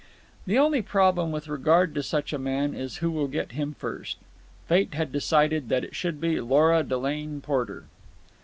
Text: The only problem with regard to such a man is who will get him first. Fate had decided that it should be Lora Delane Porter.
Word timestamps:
The 0.47 0.57
only 0.57 0.81
problem 0.81 1.31
with 1.31 1.47
regard 1.47 1.93
to 1.93 2.01
such 2.01 2.33
a 2.33 2.39
man 2.39 2.73
is 2.73 2.97
who 3.05 3.11
will 3.11 3.27
get 3.27 3.51
him 3.51 3.75
first. 3.77 4.17
Fate 4.67 4.95
had 4.95 5.11
decided 5.11 5.69
that 5.69 5.83
it 5.83 5.95
should 5.95 6.19
be 6.19 6.41
Lora 6.41 6.81
Delane 6.81 7.39
Porter. 7.39 7.85